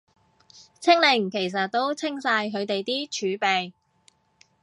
[0.79, 3.71] 清零其實都清晒佢哋啲儲備